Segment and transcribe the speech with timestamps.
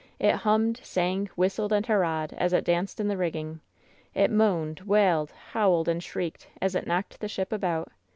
[0.17, 3.61] It hummed, sang, whistled and hurrahed, as it danced in the rigging.
[4.15, 7.91] It moaned, wailed, howled and shrieked, as it knocked the ship about.